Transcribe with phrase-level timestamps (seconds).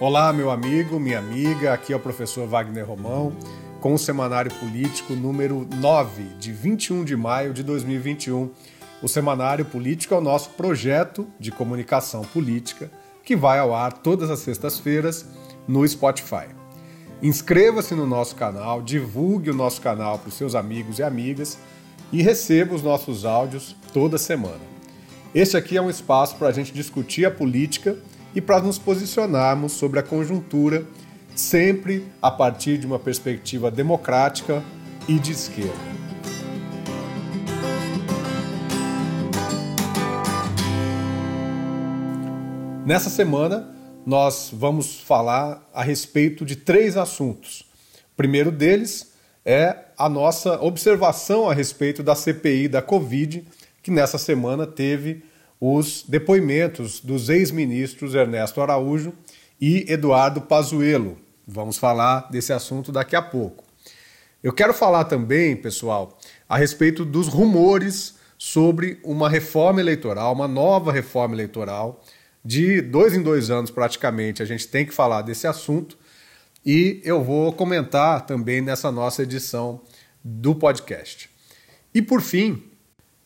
[0.00, 3.32] Olá, meu amigo, minha amiga, aqui é o professor Wagner Romão,
[3.80, 8.48] com o Semanário Político número 9, de 21 de maio de 2021.
[9.02, 12.88] O Semanário Político é o nosso projeto de comunicação política
[13.24, 15.26] que vai ao ar todas as sextas-feiras
[15.66, 16.46] no Spotify.
[17.20, 21.58] Inscreva-se no nosso canal, divulgue o nosso canal para os seus amigos e amigas
[22.12, 24.60] e receba os nossos áudios toda semana.
[25.34, 27.98] Este aqui é um espaço para a gente discutir a política
[28.34, 30.84] e para nos posicionarmos sobre a conjuntura,
[31.34, 34.62] sempre a partir de uma perspectiva democrática
[35.06, 35.98] e de esquerda.
[42.84, 43.68] Nessa semana,
[44.06, 47.66] nós vamos falar a respeito de três assuntos.
[48.14, 49.12] O primeiro deles
[49.44, 53.46] é a nossa observação a respeito da CPI da Covid,
[53.82, 55.22] que nessa semana teve
[55.60, 59.12] os depoimentos dos ex-ministros Ernesto Araújo
[59.60, 61.18] e Eduardo Pazuello.
[61.46, 63.64] Vamos falar desse assunto daqui a pouco.
[64.42, 66.18] Eu quero falar também, pessoal,
[66.48, 72.04] a respeito dos rumores sobre uma reforma eleitoral, uma nova reforma eleitoral.
[72.44, 75.98] De dois em dois anos, praticamente, a gente tem que falar desse assunto
[76.64, 79.80] e eu vou comentar também nessa nossa edição
[80.22, 81.28] do podcast.
[81.92, 82.62] E por fim,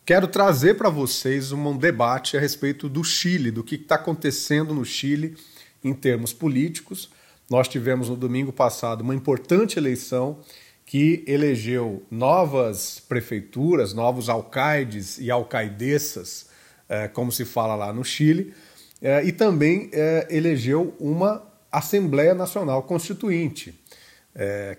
[0.05, 4.83] Quero trazer para vocês um debate a respeito do Chile, do que está acontecendo no
[4.83, 5.37] Chile
[5.81, 7.09] em termos políticos.
[7.49, 10.39] Nós tivemos no domingo passado uma importante eleição
[10.85, 16.47] que elegeu novas prefeituras, novos alcaides e alcaidessas,
[16.89, 18.53] eh, como se fala lá no Chile,
[19.01, 23.81] eh, e também eh, elegeu uma Assembleia Nacional Constituinte,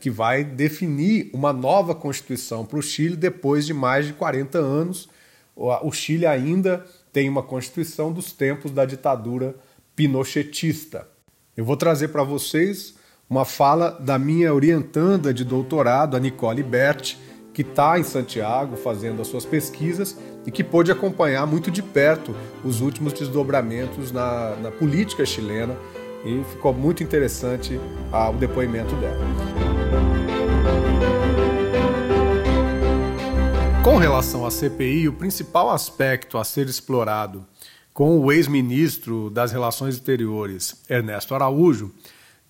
[0.00, 5.08] que vai definir uma nova Constituição para o Chile depois de mais de 40 anos
[5.57, 9.55] o Chile ainda tem uma constituição dos tempos da ditadura
[9.95, 11.07] pinochetista.
[11.57, 12.95] Eu vou trazer para vocês
[13.29, 17.19] uma fala da minha orientanda de doutorado, a Nicole Berti,
[17.53, 22.35] que está em Santiago fazendo as suas pesquisas e que pôde acompanhar muito de perto
[22.64, 25.77] os últimos desdobramentos na, na política chilena
[26.25, 29.25] e ficou muito interessante ah, o depoimento dela.
[33.84, 37.46] Com relação à CPI, o principal aspecto a ser explorado
[37.92, 41.92] com o ex-ministro das Relações Exteriores, Ernesto Araújo,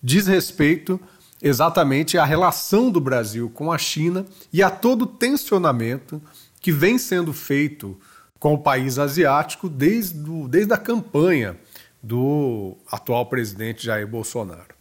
[0.01, 0.97] diz respeito
[1.41, 6.21] exatamente à relação do Brasil com a China e a todo o tensionamento
[6.61, 7.99] que vem sendo feito
[8.39, 10.17] com o país asiático desde,
[10.47, 11.57] desde a campanha
[12.01, 14.73] do atual presidente Jair Bolsonaro.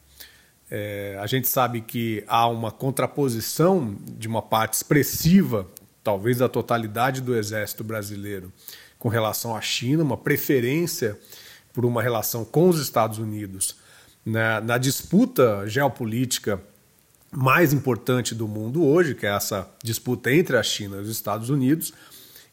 [0.70, 5.66] É, a gente sabe que há uma contraposição de uma parte expressiva
[6.04, 8.52] talvez a totalidade do exército brasileiro
[8.98, 11.18] com relação à China, uma preferência
[11.72, 13.76] por uma relação com os Estados Unidos
[14.24, 16.60] na, na disputa geopolítica
[17.32, 21.50] mais importante do mundo hoje, que é essa disputa entre a China e os Estados
[21.50, 21.92] Unidos,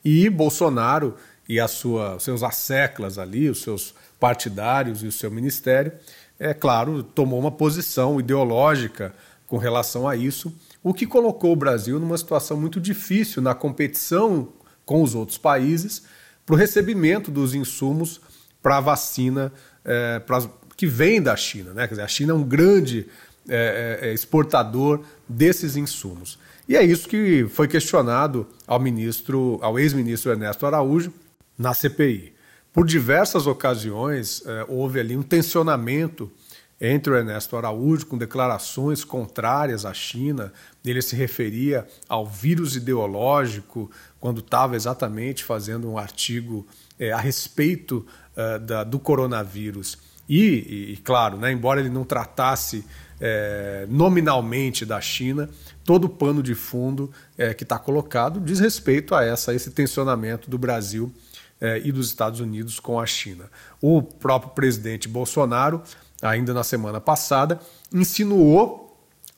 [0.04, 1.16] e Bolsonaro
[1.48, 5.92] e a sua, seus asseclas ali, os seus partidários e o seu ministério,
[6.40, 9.14] é claro, tomou uma posição ideológica
[9.46, 10.52] com relação a isso
[10.84, 14.50] o que colocou o Brasil numa situação muito difícil na competição
[14.86, 16.04] com os outros países
[16.46, 18.20] para o recebimento dos insumos
[18.62, 19.52] para a vacina
[19.86, 20.42] é, pra,
[20.76, 21.74] que vem da China.
[21.74, 21.88] Né?
[21.88, 23.08] Quer dizer, a China é um grande
[23.48, 26.40] é, é, exportador desses insumos.
[26.68, 31.14] E é isso que foi questionado ao ministro, ao ex-ministro Ernesto Araújo
[31.58, 32.34] na CPI.
[32.74, 36.32] Por diversas ocasiões é, houve ali um tensionamento
[36.82, 40.52] entre o Ernesto Araújo, com declarações contrárias à China.
[40.84, 46.66] Ele se referia ao vírus ideológico, quando estava exatamente fazendo um artigo
[47.00, 48.06] é, a respeito
[48.36, 49.98] uh, da, do coronavírus.
[50.28, 52.84] E, e, e claro, né, embora ele não tratasse
[53.20, 55.48] é, nominalmente da China,
[55.84, 59.70] todo o pano de fundo é, que está colocado diz respeito a, essa, a esse
[59.70, 61.14] tensionamento do Brasil
[61.62, 63.46] é, e dos Estados Unidos com a China.
[63.80, 65.84] O próprio presidente Bolsonaro
[66.22, 67.60] ainda na semana passada,
[67.92, 68.88] insinuou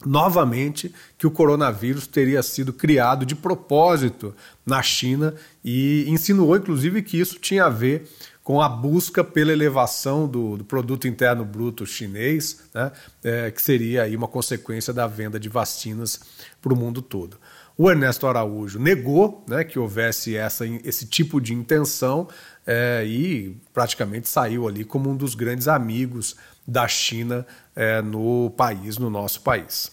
[0.05, 4.35] novamente que o coronavírus teria sido criado de propósito
[4.65, 5.33] na China
[5.63, 8.09] e insinuou, inclusive, que isso tinha a ver
[8.43, 12.91] com a busca pela elevação do, do produto interno bruto chinês, né,
[13.23, 16.19] é, que seria aí uma consequência da venda de vacinas
[16.61, 17.37] para o mundo todo.
[17.77, 22.27] O Ernesto Araújo negou né, que houvesse essa, esse tipo de intenção
[22.67, 26.35] é, e praticamente saiu ali como um dos grandes amigos
[26.67, 29.91] da China é, no país, no nosso país.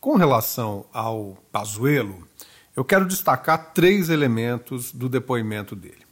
[0.00, 2.26] Com relação ao Pazuello,
[2.76, 6.06] eu quero destacar três elementos do depoimento dele.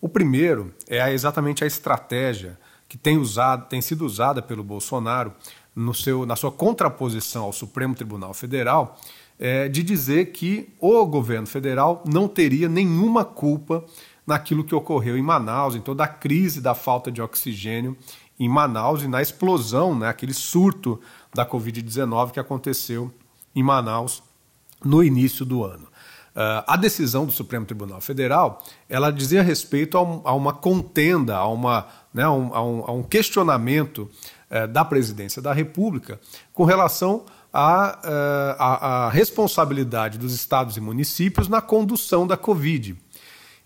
[0.00, 5.32] O primeiro é exatamente a estratégia que tem, usado, tem sido usada pelo Bolsonaro
[5.74, 8.98] no seu, na sua contraposição ao Supremo Tribunal Federal,
[9.38, 13.84] é, de dizer que o governo federal não teria nenhuma culpa
[14.26, 17.96] naquilo que ocorreu em Manaus, em toda a crise da falta de oxigênio
[18.38, 21.00] em Manaus e na explosão, né, aquele surto
[21.34, 23.12] da Covid-19 que aconteceu
[23.54, 24.22] em Manaus
[24.84, 25.88] no início do ano.
[26.36, 31.36] Uh, a decisão do Supremo Tribunal Federal ela dizia respeito a, um, a uma contenda,
[31.36, 34.08] a, uma, né, a, um, a um, questionamento
[34.50, 36.20] uh, da presidência da República
[36.52, 42.96] com relação à uh, responsabilidade dos estados e municípios na condução da Covid.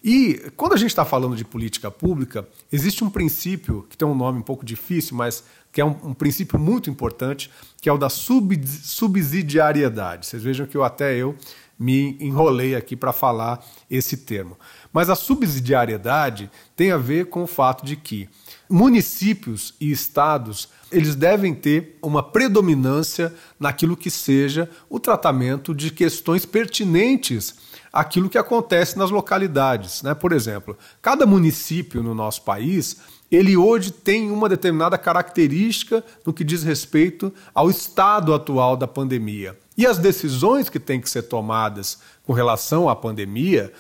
[0.05, 4.15] E quando a gente está falando de política pública, existe um princípio que tem um
[4.15, 7.49] nome um pouco difícil, mas que é um, um princípio muito importante,
[7.81, 10.27] que é o da subsidiariedade.
[10.27, 11.37] Vocês vejam que eu até eu
[11.79, 14.59] me enrolei aqui para falar esse termo.
[14.93, 18.29] Mas a subsidiariedade tem a ver com o fato de que
[18.73, 26.47] municípios e estados eles devem ter uma predominância naquilo que seja o tratamento de questões
[26.47, 27.55] pertinentes
[27.93, 30.03] àquilo que acontece nas localidades.
[30.03, 30.15] Né?
[30.15, 32.97] Por exemplo, cada município no nosso país
[33.31, 39.59] ele hoje tem uma determinada característica no que diz respeito ao estado atual da pandemia.
[39.77, 43.73] E as decisões que têm que ser tomadas com relação à pandemia,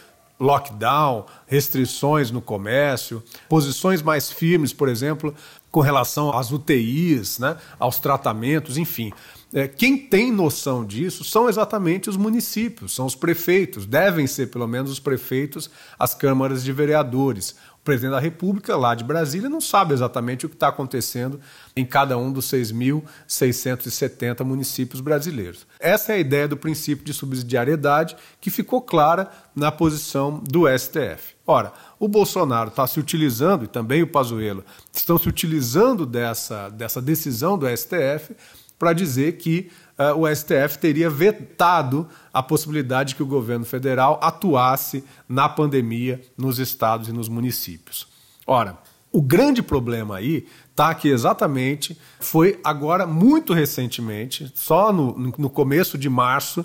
[0.42, 5.32] lockdown, restrições no comércio, posições mais firmes, por exemplo,
[5.70, 9.12] com relação às UTIs, né, aos tratamentos, enfim.
[9.54, 14.66] É, quem tem noção disso são exatamente os municípios, são os prefeitos, devem ser pelo
[14.66, 17.54] menos os prefeitos, as câmaras de vereadores.
[17.84, 21.40] Presidente da República, lá de Brasília, não sabe exatamente o que está acontecendo
[21.74, 25.66] em cada um dos 6.670 municípios brasileiros.
[25.80, 31.34] Essa é a ideia do princípio de subsidiariedade que ficou clara na posição do STF.
[31.44, 37.02] Ora, o Bolsonaro está se utilizando, e também o Pazuello, estão se utilizando dessa, dessa
[37.02, 38.36] decisão do STF
[38.78, 39.70] para dizer que
[40.16, 46.58] o STF teria vetado a possibilidade de que o governo federal atuasse na pandemia nos
[46.58, 48.06] estados e nos municípios.
[48.46, 48.78] Ora,
[49.12, 55.98] o grande problema aí está que exatamente foi agora, muito recentemente, só no, no começo
[55.98, 56.64] de março,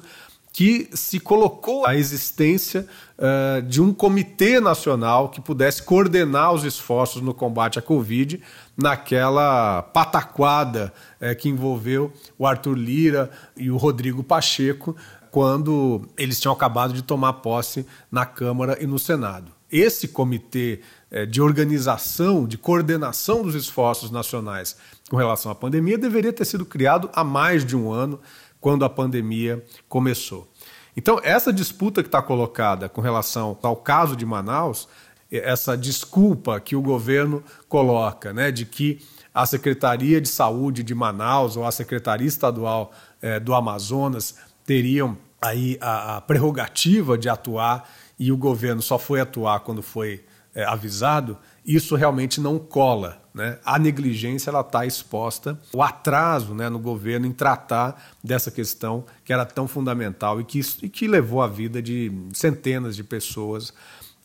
[0.57, 2.87] que se colocou a existência
[3.19, 8.41] uh, de um comitê nacional que pudesse coordenar os esforços no combate à Covid,
[8.75, 14.95] naquela pataquada uh, que envolveu o Arthur Lira e o Rodrigo Pacheco,
[15.29, 19.51] quando eles tinham acabado de tomar posse na Câmara e no Senado.
[19.71, 20.79] Esse comitê
[21.11, 24.75] uh, de organização, de coordenação dos esforços nacionais
[25.07, 28.19] com relação à pandemia deveria ter sido criado há mais de um ano
[28.59, 30.51] quando a pandemia começou.
[30.95, 34.87] Então, essa disputa que está colocada com relação ao caso de Manaus,
[35.31, 38.99] essa desculpa que o governo coloca, né, de que
[39.33, 45.77] a Secretaria de Saúde de Manaus ou a Secretaria Estadual eh, do Amazonas teriam aí
[45.79, 47.87] a, a, prerrogativa de atuar
[48.17, 50.23] e o governo só foi atuar quando foi
[50.55, 53.21] eh, avisado, isso realmente não cola.
[53.37, 53.59] Né?
[53.63, 59.31] A negligência ela está exposta, o atraso né, no governo em tratar dessa questão que
[59.31, 63.71] era tão fundamental e que, e que levou a vida de centenas de pessoas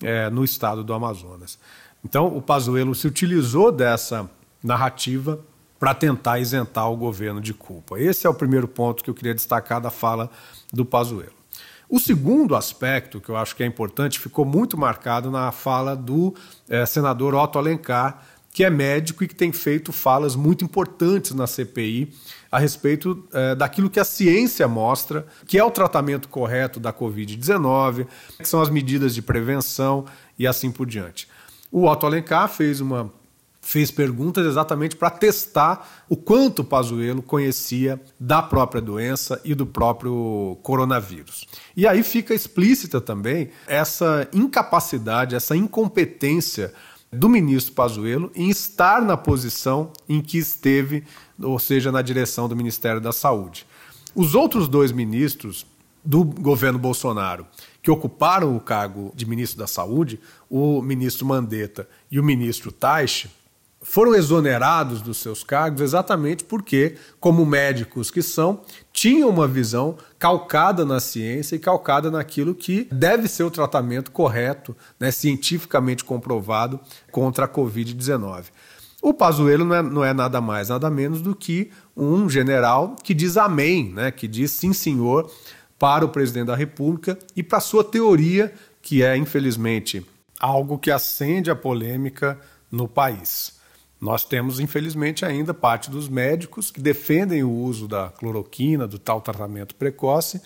[0.02, 1.58] é, no estado do Amazonas.
[2.02, 4.30] Então, o Pazuello se utilizou dessa
[4.64, 5.38] narrativa
[5.78, 8.00] para tentar isentar o governo de culpa.
[8.00, 10.30] Esse é o primeiro ponto que eu queria destacar da fala
[10.72, 11.42] do Pazuello.
[11.86, 16.34] O segundo aspecto que eu acho que é importante ficou muito marcado na fala do
[16.66, 21.46] é, senador Otto Alencar, que é médico e que tem feito falas muito importantes na
[21.46, 22.12] CPI
[22.50, 28.06] a respeito é, daquilo que a ciência mostra, que é o tratamento correto da Covid-19,
[28.38, 30.04] que são as medidas de prevenção
[30.38, 31.26] e assim por diante.
[31.70, 33.10] O Otto Alencar fez uma
[33.64, 39.64] fez perguntas exatamente para testar o quanto o Pazuello conhecia da própria doença e do
[39.64, 41.46] próprio coronavírus.
[41.76, 46.74] E aí fica explícita também essa incapacidade, essa incompetência
[47.12, 51.04] do ministro Pazuello em estar na posição em que esteve,
[51.40, 53.66] ou seja, na direção do Ministério da Saúde.
[54.14, 55.66] Os outros dois ministros
[56.04, 57.46] do governo Bolsonaro
[57.82, 63.30] que ocuparam o cargo de ministro da Saúde, o ministro Mandetta e o ministro Taixe,
[63.82, 68.60] foram exonerados dos seus cargos exatamente porque, como médicos que são,
[68.92, 74.76] tinham uma visão calcada na ciência e calcada naquilo que deve ser o tratamento correto,
[75.00, 76.78] né, cientificamente comprovado
[77.10, 78.44] contra a Covid-19.
[79.02, 83.12] O Pazuello não é, não é, nada mais, nada menos do que um general que
[83.12, 85.28] diz amém, né, que diz sim, senhor,
[85.76, 90.06] para o presidente da República e para sua teoria, que é, infelizmente,
[90.38, 92.38] algo que acende a polêmica
[92.70, 93.60] no país.
[94.02, 99.20] Nós temos, infelizmente, ainda parte dos médicos que defendem o uso da cloroquina, do tal
[99.20, 100.42] tratamento precoce,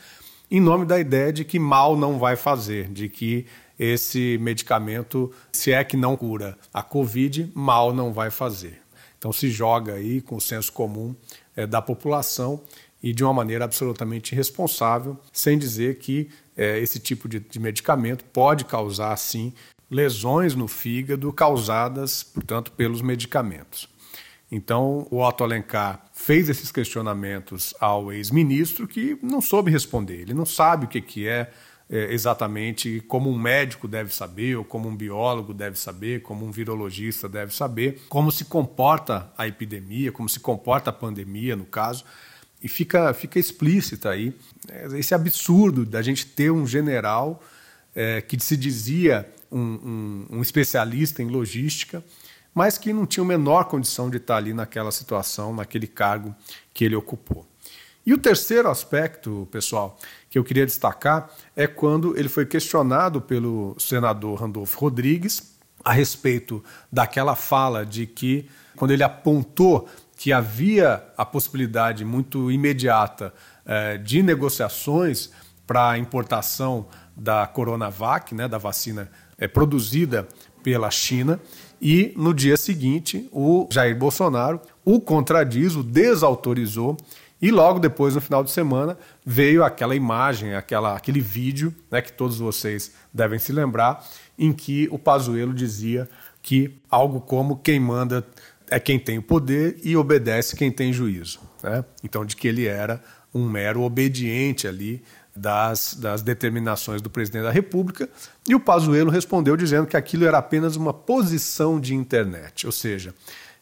[0.50, 3.46] em nome da ideia de que mal não vai fazer, de que
[3.78, 8.82] esse medicamento, se é que não cura a Covid, mal não vai fazer.
[9.18, 11.16] Então se joga aí com o senso comum
[11.56, 12.60] é, da população
[13.02, 18.22] e de uma maneira absolutamente irresponsável, sem dizer que é, esse tipo de, de medicamento
[18.22, 19.54] pode causar, sim,
[19.90, 23.88] lesões no fígado causadas, portanto, pelos medicamentos.
[24.50, 30.20] Então, o Otto Alencar fez esses questionamentos ao ex-ministro que não soube responder.
[30.20, 31.50] Ele não sabe o que, que é,
[31.90, 36.52] é, exatamente como um médico deve saber, ou como um biólogo deve saber, como um
[36.52, 42.04] virologista deve saber, como se comporta a epidemia, como se comporta a pandemia, no caso.
[42.62, 44.32] E fica, fica explícita aí
[44.68, 47.42] é, esse absurdo da gente ter um general
[47.96, 52.04] é, que se dizia um, um, um, especialista em logística,
[52.54, 56.34] mas que não tinha a menor condição de estar ali naquela situação, naquele cargo
[56.74, 57.46] que ele ocupou.
[58.04, 59.98] E o terceiro aspecto, pessoal,
[60.30, 66.62] que eu queria destacar é quando ele foi questionado pelo senador Randolfo Rodrigues a respeito
[66.92, 73.32] daquela fala de que, quando ele apontou que havia a possibilidade muito imediata
[73.64, 75.30] eh, de negociações
[75.66, 80.28] para a importação da Coronavac, né, da vacina eh, produzida
[80.62, 81.40] pela China,
[81.80, 86.96] e no dia seguinte o Jair Bolsonaro o contradiz, o desautorizou
[87.40, 92.12] e logo depois, no final de semana, veio aquela imagem, aquela, aquele vídeo, né, que
[92.12, 94.04] todos vocês devem se lembrar,
[94.38, 96.08] em que o Pazuello dizia
[96.42, 98.26] que algo como quem manda
[98.70, 101.40] é quem tem o poder e obedece quem tem juízo.
[101.62, 101.84] Né?
[102.02, 103.02] Então, de que ele era
[103.34, 105.02] um mero obediente ali
[105.36, 108.08] das, das determinações do presidente da República,
[108.48, 113.14] e o Pazuello respondeu dizendo que aquilo era apenas uma posição de internet, ou seja,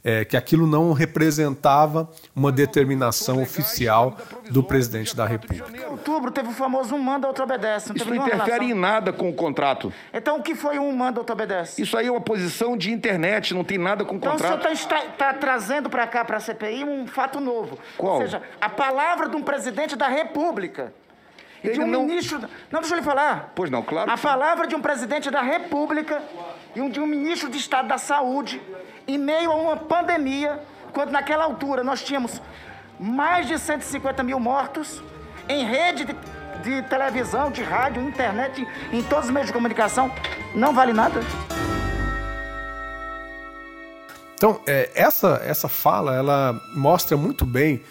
[0.04, 4.18] é, que aquilo não representava uma determinação oficial
[4.50, 5.74] do presidente da República.
[5.74, 7.88] Em outubro teve o famoso um manda, outro obedece.
[7.88, 8.68] Não Isso não interfere relação.
[8.68, 9.90] em nada com o contrato.
[10.12, 11.80] Então o que foi um manda, outro obedece?
[11.80, 14.58] Isso aí é uma posição de internet, não tem nada com o contrato.
[14.58, 17.78] Então o senhor está tá trazendo para cá, para a CPI, um fato novo.
[17.96, 18.16] Qual?
[18.16, 20.92] Ou seja, a palavra de um presidente da República.
[21.64, 22.04] E de um não...
[22.04, 22.38] ministro.
[22.70, 23.52] Não, deixa eu lhe falar.
[23.54, 24.10] Pois não, claro.
[24.10, 26.22] A palavra de um presidente da República
[26.76, 28.60] e de um ministro de Estado da Saúde
[29.08, 30.60] em meio a uma pandemia,
[30.92, 32.40] quando naquela altura nós tínhamos
[33.00, 35.02] mais de 150 mil mortos
[35.48, 36.14] em rede de,
[36.62, 40.10] de televisão, de rádio, internet, em todos os meios de comunicação,
[40.54, 41.20] não vale nada.
[44.34, 47.82] Então, é, essa, essa fala ela mostra muito bem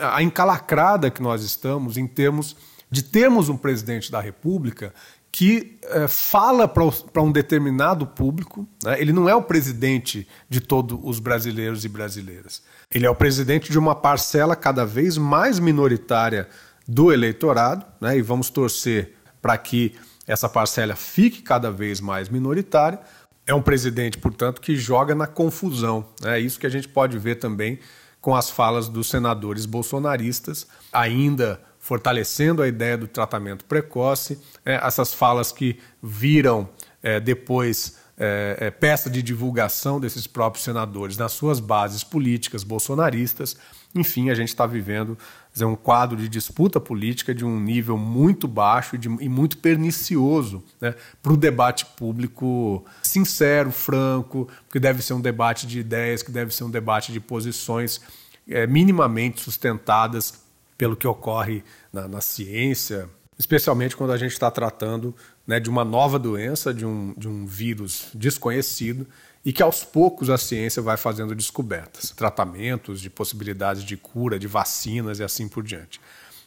[0.00, 2.56] a encalacrada que nós estamos em termos
[2.90, 4.92] de termos um presidente da República
[5.30, 8.66] que é, fala para um determinado público.
[8.82, 9.00] Né?
[9.00, 12.62] Ele não é o presidente de todos os brasileiros e brasileiras.
[12.90, 16.48] Ele é o presidente de uma parcela cada vez mais minoritária
[16.86, 18.16] do eleitorado, né?
[18.16, 19.94] e vamos torcer para que
[20.26, 22.98] essa parcela fique cada vez mais minoritária.
[23.46, 26.06] É um presidente, portanto, que joga na confusão.
[26.22, 26.38] Né?
[26.38, 27.78] É isso que a gente pode ver também
[28.20, 35.14] com as falas dos senadores bolsonaristas, ainda fortalecendo a ideia do tratamento precoce, é, essas
[35.14, 36.68] falas que viram
[37.02, 43.56] é, depois é, é, peça de divulgação desses próprios senadores nas suas bases políticas bolsonaristas.
[43.94, 45.16] Enfim, a gente está vivendo
[45.50, 49.56] dizer, um quadro de disputa política de um nível muito baixo e, de, e muito
[49.56, 56.22] pernicioso né, para o debate público sincero, franco, que deve ser um debate de ideias,
[56.22, 58.02] que deve ser um debate de posições
[58.46, 60.46] é, minimamente sustentadas
[60.78, 65.14] pelo que ocorre na, na ciência, especialmente quando a gente está tratando
[65.46, 69.06] né, de uma nova doença, de um, de um vírus desconhecido
[69.44, 74.46] e que aos poucos a ciência vai fazendo descobertas, tratamentos, de possibilidades de cura, de
[74.46, 76.00] vacinas e assim por diante.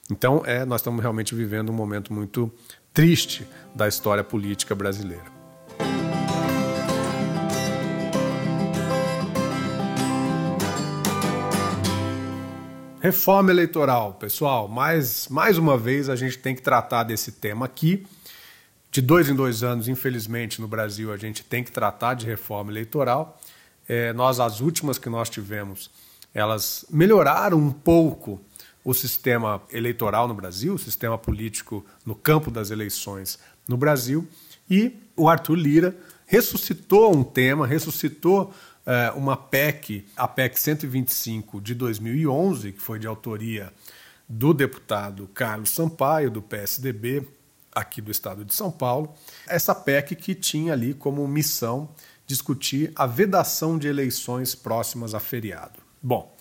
[0.10, 2.52] Então, é, nós estamos realmente vivendo um momento muito
[2.94, 5.42] triste da história política brasileira.
[13.02, 14.68] Reforma eleitoral, pessoal.
[14.68, 18.06] Mais, mais uma vez a gente tem que tratar desse tema aqui.
[18.92, 22.72] De dois em dois anos, infelizmente, no Brasil, a gente tem que tratar de reforma
[22.72, 23.42] eleitoral.
[23.90, 25.90] É, nós, as últimas que nós tivemos,
[26.32, 28.40] elas melhoraram um pouco
[28.84, 34.28] o sistema eleitoral no Brasil, o sistema político no campo das eleições no Brasil.
[34.70, 35.96] E o Arthur Lira
[36.28, 38.54] ressuscitou um tema, ressuscitou
[39.16, 43.72] uma PEC, a PEC 125 de 2011, que foi de autoria
[44.28, 47.28] do deputado Carlos Sampaio, do PSDB,
[47.74, 49.14] aqui do estado de São Paulo.
[49.48, 51.90] Essa PEC que tinha ali como missão
[52.26, 55.80] discutir a vedação de eleições próximas a feriado.
[56.02, 56.36] Bom,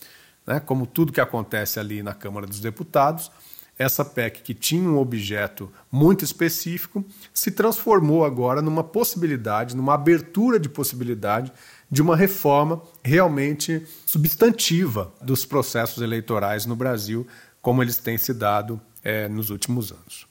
[0.47, 3.31] né, como tudo que acontece ali na Câmara dos Deputados,
[3.79, 10.61] essa PEC que tinha um objeto muito específico se transformou agora numa possibilidade, numa abertura
[10.61, 11.51] de possibilidade
[11.91, 17.27] de uma reforma realmente substantiva dos processos eleitorais no Brasil,
[17.61, 20.27] como eles têm se dado é, nos últimos anos.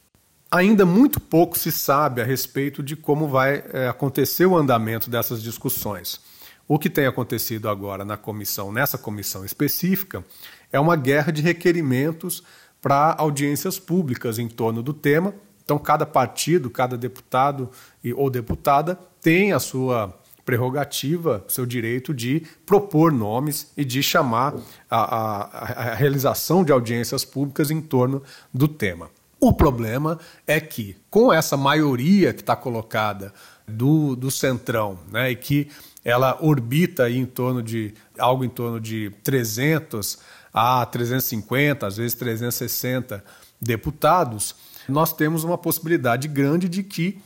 [0.52, 5.44] Ainda muito pouco se sabe a respeito de como vai é, acontecer o andamento dessas
[5.44, 6.20] discussões.
[6.68, 10.24] O que tem acontecido agora na comissão, nessa comissão específica,
[10.72, 12.44] é uma guerra de requerimentos
[12.82, 15.34] para audiências públicas em torno do tema.
[15.64, 17.70] Então, cada partido, cada deputado
[18.16, 20.19] ou deputada tem a sua
[20.50, 24.56] prerrogativa, seu direito de propor nomes e de chamar
[24.90, 29.12] a, a, a realização de audiências públicas em torno do tema.
[29.40, 33.32] O problema é que, com essa maioria que está colocada
[33.68, 35.70] do, do Centrão, né, e que
[36.04, 40.18] ela orbita em torno de algo em torno de 300
[40.52, 43.24] a 350, às vezes 360
[43.62, 44.56] deputados,
[44.88, 47.22] nós temos uma possibilidade grande de que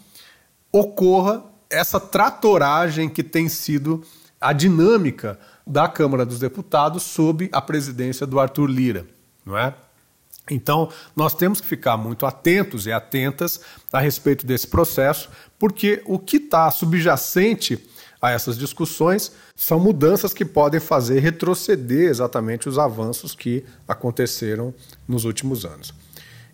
[0.74, 4.04] ocorra essa tratoragem que tem sido
[4.40, 9.06] a dinâmica da Câmara dos Deputados sob a presidência do Arthur Lira,
[9.46, 9.74] não é?
[10.52, 13.62] Então, nós temos que ficar muito atentos e atentas
[13.92, 17.82] a respeito desse processo, porque o que está subjacente
[18.22, 24.74] a essas discussões são mudanças que podem fazer retroceder exatamente os avanços que aconteceram
[25.08, 25.94] nos últimos anos.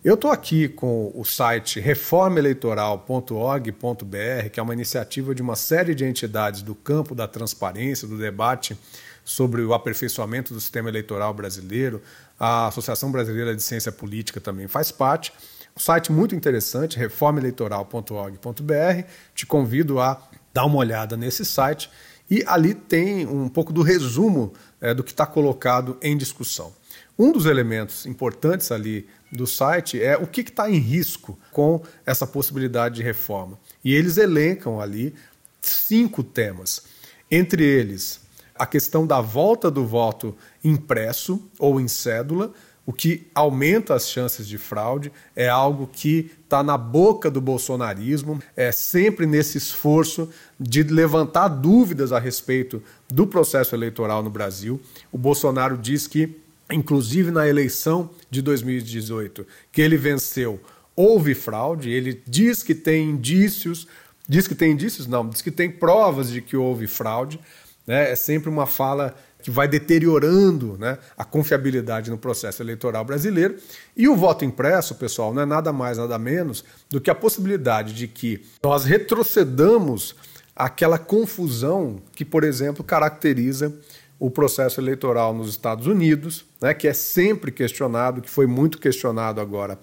[0.02, 6.06] Eu estou aqui com o site reformaeleitoral.org.br, que é uma iniciativa de uma série de
[6.06, 8.74] entidades do campo da transparência, do debate
[9.22, 12.00] sobre o aperfeiçoamento do sistema eleitoral brasileiro.
[12.38, 15.34] A Associação Brasileira de Ciência Política também faz parte.
[15.76, 19.04] Um site muito interessante, reformaeleitoral.org.br.
[19.34, 20.18] Te convido a
[20.54, 21.90] dá uma olhada nesse site
[22.30, 26.72] e ali tem um pouco do resumo é, do que está colocado em discussão.
[27.18, 32.26] Um dos elementos importantes ali do site é o que está em risco com essa
[32.26, 33.58] possibilidade de reforma.
[33.84, 35.14] E eles elencam ali
[35.60, 36.82] cinco temas.
[37.30, 38.20] Entre eles,
[38.54, 42.52] a questão da volta do voto impresso ou em cédula,
[42.84, 48.42] o que aumenta as chances de fraude, é algo que está na boca do bolsonarismo,
[48.56, 54.80] é sempre nesse esforço de levantar dúvidas a respeito do processo eleitoral no Brasil.
[55.12, 56.36] O Bolsonaro diz que,
[56.70, 60.60] inclusive na eleição de 2018, que ele venceu,
[60.94, 63.86] houve fraude, ele diz que tem indícios,
[64.28, 67.40] diz que tem indícios, não, diz que tem provas de que houve fraude.
[67.86, 68.12] Né?
[68.12, 73.56] É sempre uma fala que vai deteriorando né, a confiabilidade no processo eleitoral brasileiro.
[73.96, 77.94] E o voto impresso, pessoal, não é nada mais, nada menos do que a possibilidade
[77.94, 80.14] de que nós retrocedamos
[80.54, 83.72] aquela confusão que, por exemplo, caracteriza
[84.20, 89.40] o processo eleitoral nos Estados Unidos, né, que é sempre questionado, que foi muito questionado
[89.40, 89.78] agora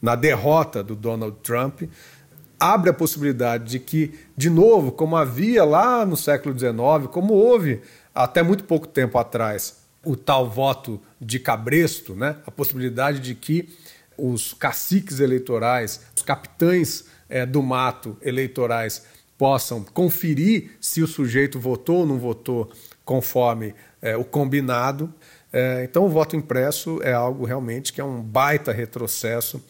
[0.00, 1.82] na derrota do Donald Trump,
[2.60, 7.80] abre a possibilidade de que, de novo, como havia lá no século XIX, como houve
[8.14, 12.36] até muito pouco tempo atrás, o tal voto de cabresto, né?
[12.46, 13.70] a possibilidade de que
[14.18, 19.04] os caciques eleitorais, os capitães é, do mato eleitorais
[19.38, 22.70] possam conferir se o sujeito votou ou não votou
[23.08, 25.10] conforme é, o combinado.
[25.50, 29.64] É, então, o voto impresso é algo realmente que é um baita retrocesso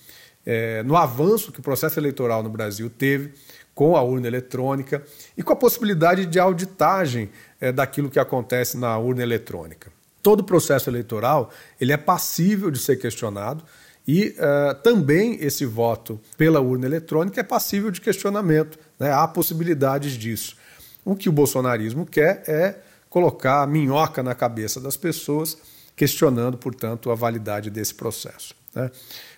[0.86, 3.34] no avanço que o processo eleitoral no Brasil teve
[3.78, 5.04] com a urna eletrônica
[5.36, 9.92] e com a possibilidade de auditagem é, daquilo que acontece na urna eletrônica.
[10.20, 13.62] Todo processo eleitoral ele é passível de ser questionado
[14.04, 18.76] e uh, também esse voto pela urna eletrônica é passível de questionamento.
[18.98, 19.12] Né?
[19.12, 20.56] Há possibilidades disso.
[21.04, 22.74] O que o bolsonarismo quer é
[23.18, 25.58] colocar a minhoca na cabeça das pessoas,
[25.96, 28.54] questionando, portanto, a validade desse processo.
[28.72, 28.92] Né?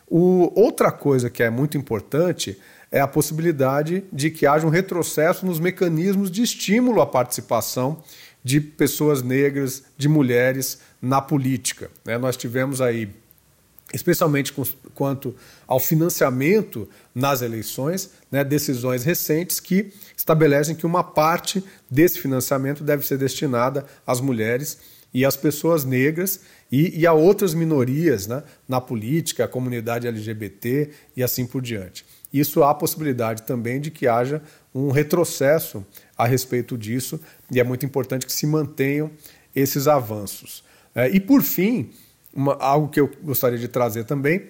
[0.07, 2.59] O, outra coisa que é muito importante
[2.93, 8.03] é a possibilidade de que haja um retrocesso nos mecanismos de estímulo à participação
[8.45, 11.91] de pessoas negras, de mulheres na política.
[12.05, 12.19] Né?
[12.19, 13.09] Nós tivemos aí,
[13.93, 15.35] especialmente com, quanto
[15.67, 23.07] ao financiamento nas eleições, né, decisões recentes que estabelecem que uma parte desse financiamento deve
[23.07, 24.79] ser destinada às mulheres
[25.13, 30.91] e às pessoas negras e, e a outras minorias né, na política, a comunidade LGBT
[31.17, 32.05] e assim por diante.
[32.33, 34.41] Isso há possibilidade também de que haja
[34.73, 35.85] um retrocesso
[36.17, 39.11] a respeito disso, e é muito importante que se mantenham
[39.55, 40.63] esses avanços.
[40.95, 41.91] É, e, por fim,
[42.35, 44.49] uma, algo que eu gostaria de trazer também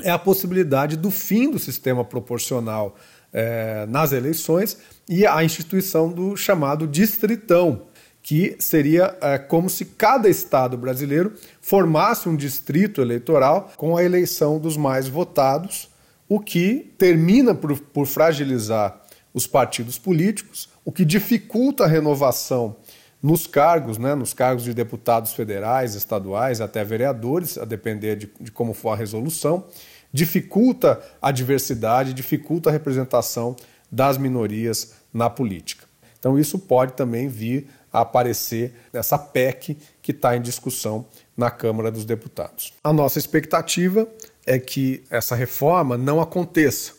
[0.00, 2.96] é a possibilidade do fim do sistema proporcional
[3.32, 4.78] é, nas eleições
[5.08, 7.82] e a instituição do chamado distritão,
[8.22, 14.58] que seria é, como se cada estado brasileiro formasse um distrito eleitoral com a eleição
[14.58, 15.88] dos mais votados,
[16.28, 19.02] o que termina por, por fragilizar
[19.32, 22.76] os partidos políticos, o que dificulta a renovação
[23.22, 28.50] nos cargos, né, nos cargos de deputados federais, estaduais, até vereadores, a depender de, de
[28.50, 29.64] como for a resolução,
[30.12, 33.56] dificulta a diversidade, dificulta a representação
[33.90, 35.86] das minorias na política.
[36.18, 41.90] Então, isso pode também vir a aparecer nessa PEC que está em discussão na Câmara
[41.90, 42.72] dos Deputados.
[42.82, 44.06] A nossa expectativa
[44.46, 46.92] é que essa reforma não aconteça,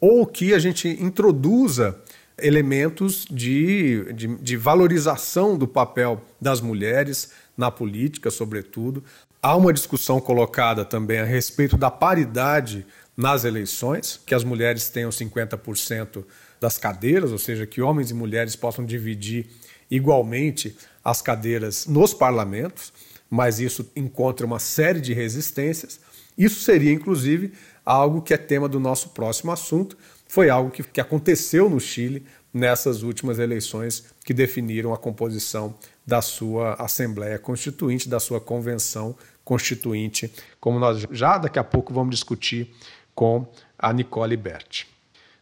[0.00, 1.98] ou que a gente introduza
[2.40, 9.02] elementos de, de, de valorização do papel das mulheres na política, sobretudo.
[9.42, 15.10] Há uma discussão colocada também a respeito da paridade nas eleições, que as mulheres tenham
[15.10, 16.24] 50%
[16.60, 19.46] das cadeiras, ou seja, que homens e mulheres possam dividir
[19.90, 22.92] igualmente as cadeiras nos parlamentos,
[23.30, 26.00] mas isso encontra uma série de resistências.
[26.36, 27.52] Isso seria, inclusive,
[27.84, 29.96] algo que é tema do nosso próximo assunto.
[30.28, 35.74] Foi algo que, que aconteceu no Chile nessas últimas eleições que definiram a composição
[36.06, 42.14] da sua Assembleia Constituinte, da sua Convenção Constituinte, como nós já daqui a pouco vamos
[42.14, 42.74] discutir
[43.14, 43.46] com
[43.78, 44.86] a Nicole Berti.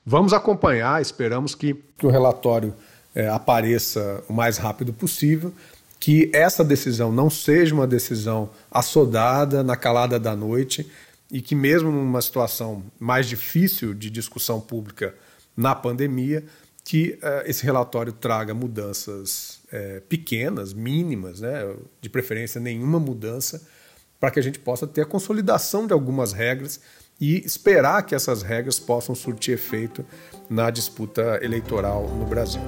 [0.05, 2.73] Vamos acompanhar, esperamos que o relatório
[3.15, 5.53] é, apareça o mais rápido possível,
[5.99, 10.89] que essa decisão não seja uma decisão assodada na calada da noite
[11.31, 15.15] e que, mesmo numa situação mais difícil de discussão pública
[15.57, 16.45] na pandemia,
[16.85, 23.67] que uh, esse relatório traga mudanças é, pequenas, mínimas, né, de preferência nenhuma mudança,
[24.21, 26.81] para que a gente possa ter a consolidação de algumas regras
[27.21, 30.05] e esperar que essas regras possam surtir efeito
[30.49, 32.63] na disputa eleitoral no Brasil.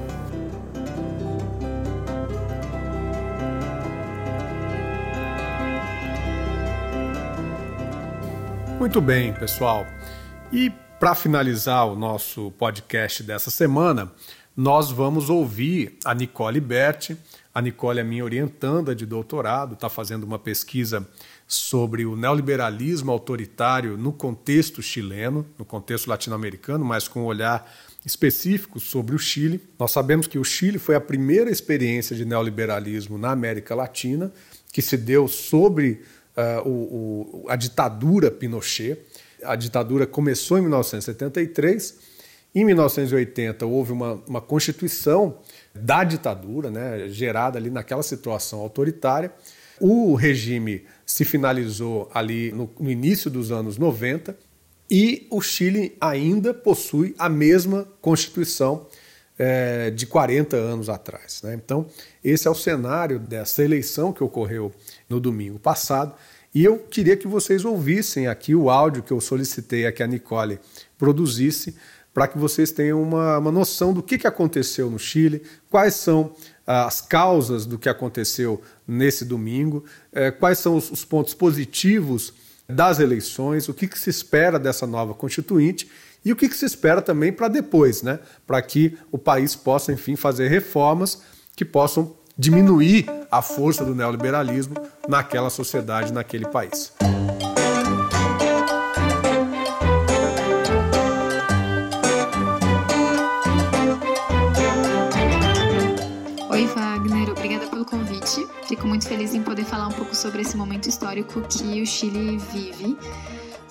[8.79, 9.85] Muito bem, pessoal.
[10.53, 14.13] E para finalizar o nosso podcast dessa semana,
[14.57, 17.17] nós vamos ouvir a Nicole Berti.
[17.53, 21.05] A Nicole é minha orientanda de doutorado, está fazendo uma pesquisa
[21.45, 27.69] sobre o neoliberalismo autoritário no contexto chileno, no contexto latino-americano, mas com um olhar
[28.07, 29.61] específico sobre o Chile.
[29.77, 34.33] Nós sabemos que o Chile foi a primeira experiência de neoliberalismo na América Latina,
[34.73, 36.01] que se deu sobre
[36.39, 38.99] uh, o, o, a ditadura Pinochet.
[39.43, 41.99] A ditadura começou em 1973.
[42.55, 45.39] Em 1980 houve uma, uma constituição
[45.75, 49.33] da ditadura, né, gerada ali naquela situação autoritária.
[49.81, 54.37] O regime se finalizou ali no, no início dos anos 90
[54.91, 58.87] e o Chile ainda possui a mesma Constituição
[59.39, 61.41] é, de 40 anos atrás.
[61.43, 61.55] Né?
[61.55, 61.87] Então,
[62.25, 64.73] esse é o cenário dessa eleição que ocorreu
[65.09, 66.15] no domingo passado.
[66.55, 70.07] E eu queria que vocês ouvissem aqui o áudio que eu solicitei a que a
[70.07, 70.59] Nicole
[70.99, 71.77] produzisse,
[72.13, 76.33] para que vocês tenham uma, uma noção do que, que aconteceu no Chile, quais são
[76.67, 82.35] as causas do que aconteceu nesse domingo, é, quais são os, os, pontos positivos
[82.69, 85.89] das eleições, o que, que, se espera dessa nova constituinte
[86.25, 88.19] e o que, que se espera também para depois, né?
[88.47, 91.23] para que o país possa, enfim, fazer reformas
[91.57, 94.75] que possam diminuir a força do neoliberalismo
[95.09, 96.93] naquela sociedade, naquele país.
[108.69, 112.37] Fico muito feliz em poder falar um pouco sobre esse momento histórico que o Chile
[112.53, 112.99] vive.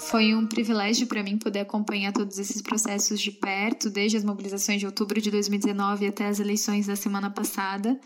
[0.10, 4.80] Foi um privilégio para mim poder acompanhar todos esses processos de perto, desde as mobilizações
[4.80, 8.00] de outubro de 2019 até as eleições da semana passada.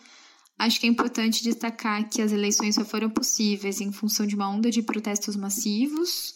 [0.57, 4.49] Acho que é importante destacar que as eleições só foram possíveis em função de uma
[4.49, 6.33] onda de protestos massivos.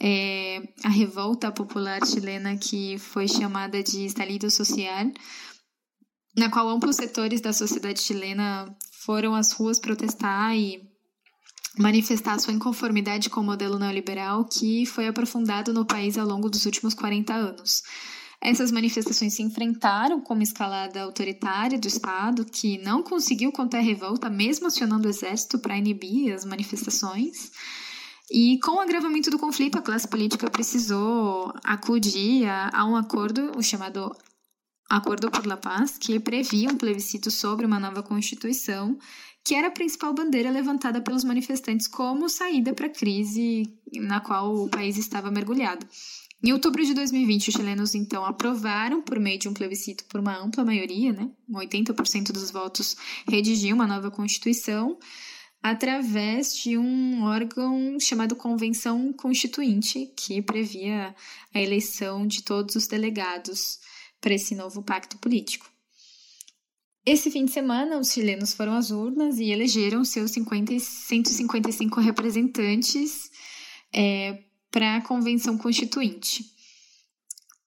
[0.00, 5.10] É, a revolta popular chilena, que foi chamada de estalido social,
[6.36, 10.89] na qual amplos setores da sociedade chilena foram às ruas protestar e
[11.78, 16.66] manifestar sua inconformidade com o modelo neoliberal que foi aprofundado no país ao longo dos
[16.66, 17.82] últimos 40 anos.
[18.42, 23.82] Essas manifestações se enfrentaram com uma escalada autoritária do Estado, que não conseguiu conter a
[23.82, 27.52] revolta, mesmo acionando o exército para inibir as manifestações.
[28.30, 33.62] E com o agravamento do conflito, a classe política precisou acudir a, um acordo, o
[33.62, 34.10] chamado
[34.88, 38.98] Acordo por la Paz, que previa um plebiscito sobre uma nova Constituição,
[39.44, 44.54] que era a principal bandeira levantada pelos manifestantes como saída para a crise na qual
[44.54, 45.86] o país estava mergulhado.
[46.42, 50.38] Em outubro de 2020, os chilenos então aprovaram, por meio de um plebiscito por uma
[50.38, 52.96] ampla maioria, né, 80% dos votos,
[53.28, 54.98] redigir uma nova constituição
[55.62, 61.14] através de um órgão chamado Convenção Constituinte, que previa
[61.54, 63.78] a eleição de todos os delegados
[64.20, 65.69] para esse novo pacto político.
[67.12, 73.28] Esse fim de semana, os chilenos foram às urnas e elegeram seus 50, 155 representantes
[73.92, 76.44] é, para a Convenção Constituinte.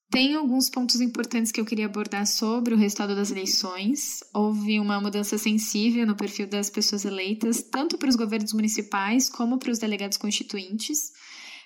[0.09, 4.23] Tem alguns pontos importantes que eu queria abordar sobre o resultado das eleições.
[4.33, 9.59] Houve uma mudança sensível no perfil das pessoas eleitas, tanto para os governos municipais como
[9.59, 11.11] para os delegados constituintes.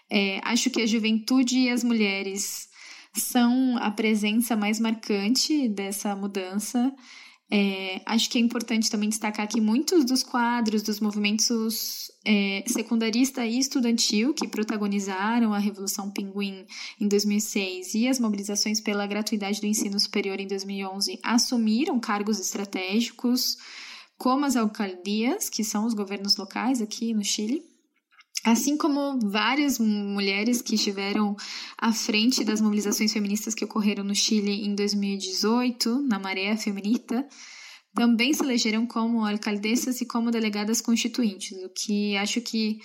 [0.09, 2.69] É, acho que a juventude e as mulheres
[3.13, 6.91] são a presença mais marcante dessa mudança.
[7.49, 13.45] É, acho que é importante também destacar que muitos dos quadros dos movimentos é, secundarista
[13.45, 16.65] e estudantil que protagonizaram a Revolução Pinguim
[16.99, 23.55] em 2006 e as mobilizações pela gratuidade do ensino superior em 2011 assumiram cargos estratégicos,
[24.17, 27.76] como as alcaldias, que são os governos locais aqui no Chile.
[28.43, 31.35] Assim como várias mulheres que estiveram
[31.77, 37.27] à frente das mobilizações feministas que ocorreram no Chile em 2018, na Maré Feminista,
[37.93, 42.79] também se elegeram como alcaldessas e como delegadas constituintes, o que acho que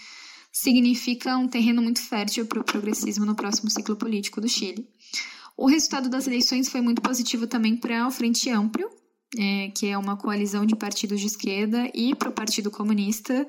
[0.51, 4.88] significa um terreno muito fértil para o progressismo no próximo ciclo político do Chile.
[5.57, 8.88] O resultado das eleições foi muito positivo também para o Frente Amplio,
[9.38, 13.47] é, que é uma coalizão de partidos de esquerda, e para o Partido Comunista,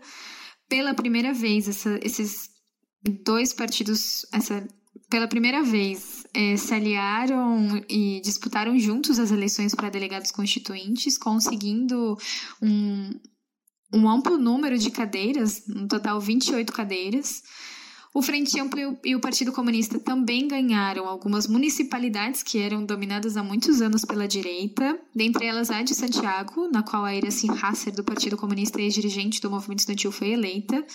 [0.73, 2.49] pela primeira vez, essa, esses
[3.23, 4.67] dois partidos, essa,
[5.07, 12.17] pela primeira vez, é, se aliaram e disputaram juntos as eleições para delegados constituintes, conseguindo
[12.59, 13.11] um,
[13.93, 17.43] um amplo número de cadeiras, no total 28 cadeiras.
[18.13, 23.43] O Frente Amplo e o Partido Comunista também ganharam algumas municipalidades que eram dominadas há
[23.43, 28.03] muitos anos pela direita, dentre elas a de Santiago, na qual a Iracy Hasser, do
[28.03, 30.85] Partido Comunista e dirigente do movimento estudantil, foi eleita.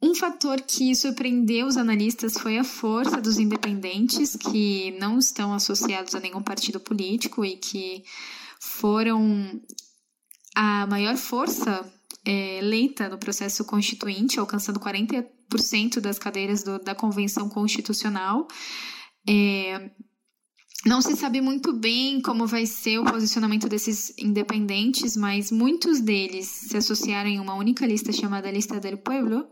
[0.00, 6.14] Um fator que surpreendeu os analistas foi a força dos independentes, que não estão associados
[6.14, 8.04] a nenhum partido político e que
[8.60, 9.60] foram
[10.54, 11.84] a maior força
[12.24, 15.35] é, eleita no processo constituinte, alcançando 40%
[16.00, 18.46] das cadeiras do, da Convenção Constitucional.
[19.28, 19.90] É,
[20.84, 26.46] não se sabe muito bem como vai ser o posicionamento desses independentes, mas muitos deles
[26.46, 29.48] se associaram em uma única lista chamada Lista del Pueblo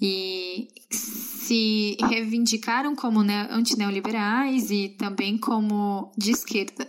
[0.00, 6.86] e se reivindicaram como antineoliberais e também como de esquerda.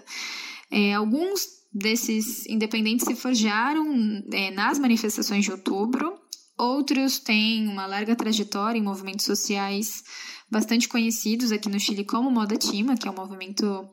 [0.69, 6.13] É, alguns desses independentes se forjaram é, nas manifestações de outubro,
[6.59, 10.03] outros têm uma larga trajetória em movimentos sociais
[10.51, 13.87] bastante conhecidos aqui no Chile, como Moda Tima, que é um movimento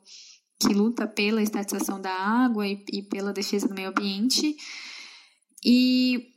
[0.59, 4.57] que luta pela estatização da água e, e pela defesa do meio ambiente.
[5.65, 6.29] E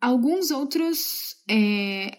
[0.00, 2.18] alguns outros é,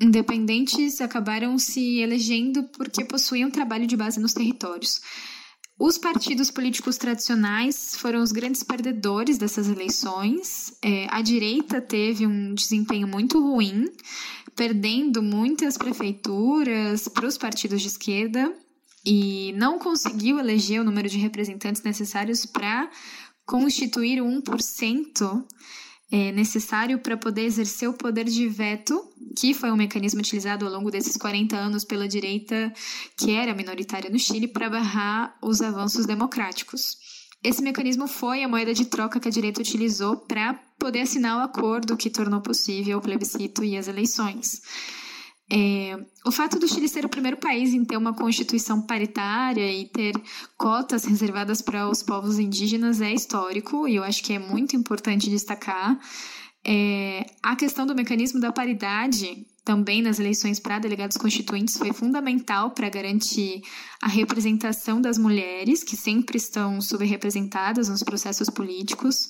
[0.00, 5.00] independentes acabaram se elegendo porque possuíam trabalho de base nos territórios.
[5.78, 10.72] Os partidos políticos tradicionais foram os grandes perdedores dessas eleições.
[10.80, 13.86] É, a direita teve um desempenho muito ruim,
[14.54, 18.54] perdendo muitas prefeituras para os partidos de esquerda
[19.04, 22.88] e não conseguiu eleger o número de representantes necessários para
[23.44, 25.44] constituir o 1%
[26.14, 29.04] é, necessário para poder exercer o poder de veto,
[29.36, 32.72] que foi um mecanismo utilizado ao longo desses 40 anos pela direita,
[33.18, 36.98] que era minoritária no Chile, para barrar os avanços democráticos.
[37.42, 41.42] Esse mecanismo foi a moeda de troca que a direita utilizou para poder assinar o
[41.42, 44.62] acordo que tornou possível o plebiscito e as eleições.
[45.56, 49.86] É, o fato do Chile ser o primeiro país em ter uma constituição paritária e
[49.86, 50.12] ter
[50.58, 55.30] cotas reservadas para os povos indígenas é histórico e eu acho que é muito importante
[55.30, 55.96] destacar.
[56.66, 62.72] É, a questão do mecanismo da paridade também nas eleições para delegados constituintes foi fundamental
[62.72, 63.62] para garantir
[64.02, 69.28] a representação das mulheres, que sempre estão subrepresentadas nos processos políticos.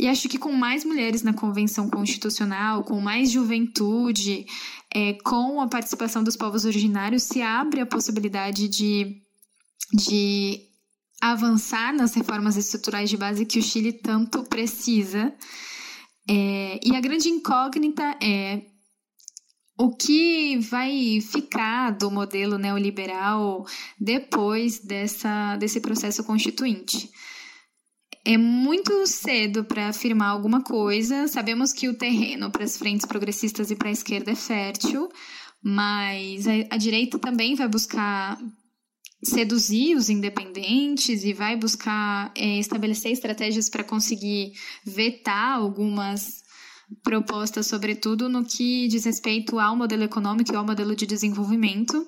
[0.00, 4.46] E acho que com mais mulheres na convenção constitucional, com mais juventude,
[4.94, 9.20] é, com a participação dos povos originários, se abre a possibilidade de,
[9.92, 10.58] de
[11.20, 15.34] avançar nas reformas estruturais de base que o Chile tanto precisa.
[16.26, 18.62] É, e a grande incógnita é
[19.78, 23.66] o que vai ficar do modelo neoliberal
[24.00, 27.10] depois dessa, desse processo constituinte
[28.24, 31.26] é muito cedo para afirmar alguma coisa.
[31.26, 35.08] Sabemos que o terreno para as frentes progressistas e para a esquerda é fértil,
[35.62, 38.38] mas a, a direita também vai buscar
[39.22, 44.52] seduzir os independentes e vai buscar é, estabelecer estratégias para conseguir
[44.84, 46.40] vetar algumas
[47.02, 52.06] propostas, sobretudo no que diz respeito ao modelo econômico e ao modelo de desenvolvimento.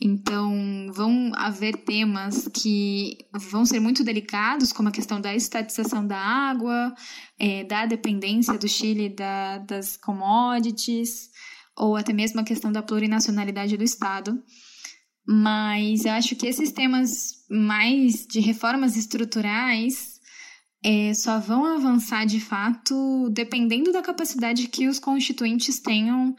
[0.00, 3.18] Então, vão haver temas que
[3.50, 6.94] vão ser muito delicados, como a questão da estatização da água,
[7.38, 11.30] é, da dependência do Chile da, das commodities,
[11.76, 14.42] ou até mesmo a questão da plurinacionalidade do Estado.
[15.26, 20.20] Mas eu acho que esses temas mais de reformas estruturais
[20.84, 26.34] é, só vão avançar de fato dependendo da capacidade que os constituintes tenham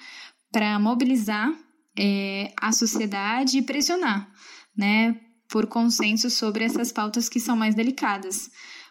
[0.51, 1.49] para mobilizar
[1.97, 4.29] é, a sociedade e pressionar,
[4.75, 8.49] né, por consenso sobre essas pautas que são mais delicadas.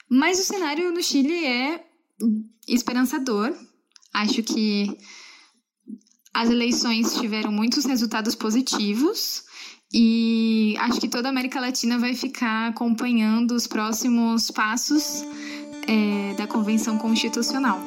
[0.09, 1.85] Mas o cenário no Chile é
[2.69, 3.53] esperançador.
[4.13, 4.97] Acho que
[6.35, 9.45] as eleições tiveram muitos resultados positivos.
[9.93, 15.23] E acho que toda a América Latina vai ficar acompanhando os próximos passos
[15.87, 17.79] é, da Convenção Constitucional.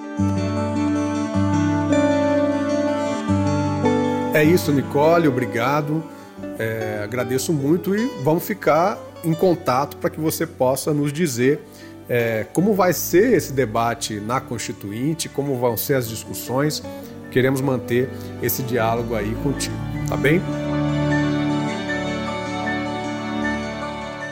[4.35, 6.03] É isso, Nicole, obrigado.
[6.59, 11.61] É, agradeço muito e vamos ficar em contato para que você possa nos dizer
[12.09, 16.83] é, como vai ser esse debate na Constituinte, como vão ser as discussões.
[17.31, 18.09] Queremos manter
[18.43, 19.77] esse diálogo aí contigo,
[20.09, 20.41] tá bem?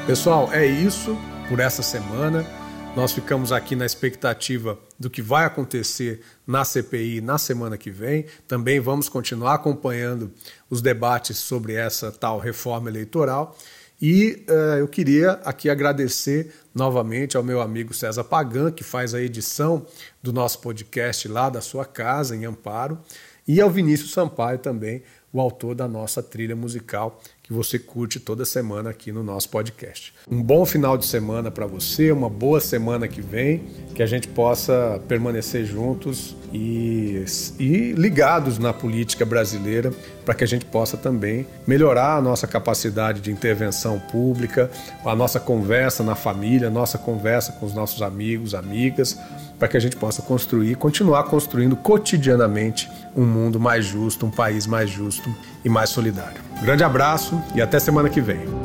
[0.05, 2.45] Pessoal, é isso por essa semana.
[2.95, 8.27] Nós ficamos aqui na expectativa do que vai acontecer na CPI na semana que vem.
[8.47, 10.31] Também vamos continuar acompanhando
[10.69, 13.57] os debates sobre essa tal reforma eleitoral.
[13.99, 19.21] E uh, eu queria aqui agradecer novamente ao meu amigo César Pagan, que faz a
[19.21, 19.87] edição
[20.21, 22.99] do nosso podcast lá da sua casa, em Amparo,
[23.47, 25.01] e ao Vinícius Sampaio também,
[25.31, 30.13] o autor da nossa trilha musical que você curte toda semana aqui no nosso podcast.
[30.31, 34.29] Um bom final de semana para você, uma boa semana que vem, que a gente
[34.29, 37.25] possa permanecer juntos e,
[37.59, 39.91] e ligados na política brasileira
[40.25, 44.69] para que a gente possa também melhorar a nossa capacidade de intervenção pública,
[45.05, 49.17] a nossa conversa na família, a nossa conversa com os nossos amigos, amigas,
[49.59, 54.65] para que a gente possa construir, continuar construindo cotidianamente um mundo mais justo, um país
[54.65, 55.33] mais justo
[55.63, 56.41] e mais solidário.
[56.61, 58.62] grande abraço e até semana que vem.